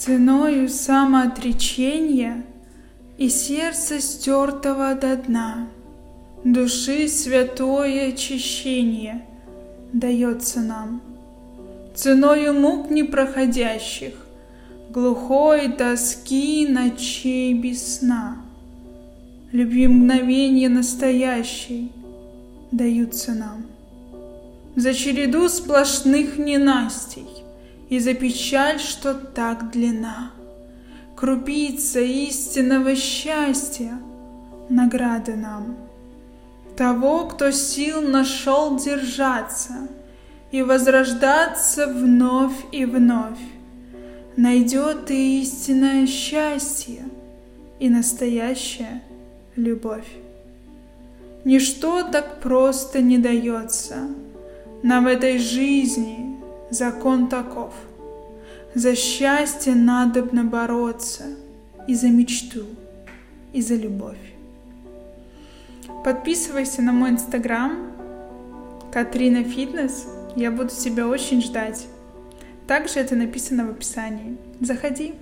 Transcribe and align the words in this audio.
Ценою 0.00 0.70
самоотречения 0.70 2.42
и 3.18 3.28
сердца 3.28 4.00
стертого 4.00 4.94
до 4.94 5.14
дна, 5.16 5.68
Души 6.42 7.06
святое 7.06 8.08
очищение 8.08 9.26
дается 9.92 10.60
нам. 10.60 11.02
Ценою 11.94 12.54
мук 12.54 12.90
непроходящих, 12.90 14.14
Глухой 14.88 15.68
тоски 15.70 16.66
ночей 16.66 17.52
без 17.52 17.98
сна, 17.98 18.38
Любви 19.52 19.86
мгновения 19.86 20.70
настоящей 20.70 21.92
даются 22.72 23.34
нам. 23.34 23.66
За 24.76 24.94
череду 24.94 25.46
сплошных 25.50 26.38
ненастей 26.38 27.28
И 27.90 27.98
за 27.98 28.14
печаль, 28.14 28.78
что 28.78 29.14
так 29.14 29.72
длина, 29.72 30.30
Крупица 31.16 32.00
истинного 32.00 32.94
счастья 32.94 33.98
Награды 34.68 35.34
нам. 35.34 35.76
Того, 36.76 37.26
кто 37.26 37.50
сил 37.50 38.00
нашел 38.00 38.78
держаться 38.78 39.88
И 40.52 40.62
возрождаться 40.62 41.88
вновь 41.88 42.54
и 42.70 42.84
вновь, 42.84 43.40
Найдет 44.36 45.10
и 45.10 45.42
истинное 45.42 46.06
счастье 46.06 47.02
И 47.80 47.88
настоящая 47.88 49.02
любовь. 49.56 50.06
Ничто 51.44 52.04
так 52.04 52.40
просто 52.40 53.02
не 53.02 53.18
дается, 53.18 53.96
Нам 54.84 55.04
в 55.04 55.08
этой 55.08 55.38
жизни 55.38 56.30
закон 56.70 57.28
таков. 57.28 57.74
За 58.74 58.94
счастье 58.94 59.74
надобно 59.74 60.44
бороться 60.44 61.24
И 61.88 61.94
за 61.94 62.08
мечту, 62.08 62.66
и 63.52 63.62
за 63.62 63.74
любовь. 63.74 64.16
Подписывайся 66.04 66.80
на 66.80 66.92
мой 66.92 67.10
инстаграм 67.10 67.90
Катрина 68.92 69.42
Фитнес. 69.44 70.06
Я 70.36 70.50
буду 70.50 70.70
тебя 70.70 71.08
очень 71.08 71.42
ждать. 71.42 71.86
Также 72.66 73.00
это 73.00 73.16
написано 73.16 73.66
в 73.66 73.70
описании. 73.70 74.36
Заходи. 74.60 75.14